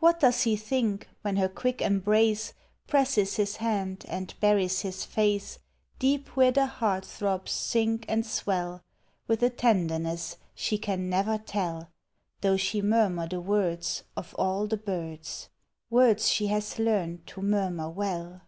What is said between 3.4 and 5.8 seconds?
hand and buries his face Digitized by Google